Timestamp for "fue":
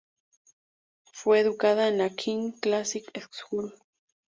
1.13-1.41